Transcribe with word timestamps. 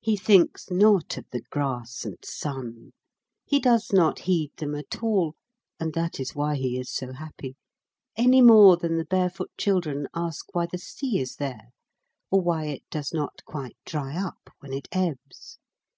He 0.00 0.16
thinks 0.16 0.70
not 0.70 1.18
of 1.18 1.26
the 1.30 1.42
grass 1.50 2.06
and 2.06 2.16
sun; 2.24 2.94
he 3.44 3.60
does 3.60 3.92
not 3.92 4.20
heed 4.20 4.50
them 4.56 4.74
at 4.74 5.02
all 5.02 5.34
and 5.78 5.92
that 5.92 6.18
is 6.18 6.34
why 6.34 6.54
he 6.56 6.78
is 6.80 6.90
so 6.90 7.12
happy 7.12 7.54
any 8.16 8.40
more 8.40 8.78
than 8.78 8.96
the 8.96 9.04
barefoot 9.04 9.50
children 9.58 10.08
ask 10.14 10.46
why 10.54 10.64
the 10.72 10.78
sea 10.78 11.18
is 11.20 11.36
there, 11.36 11.68
or 12.30 12.40
why 12.40 12.64
it 12.64 12.84
does 12.90 13.12
not 13.12 13.44
quite 13.44 13.76
dry 13.84 14.16
up 14.16 14.48
when 14.60 14.72
it 14.72 14.88
ebbs. 14.90 15.58